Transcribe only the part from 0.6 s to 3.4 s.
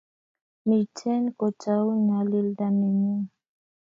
Miten kotau nyalilda nengung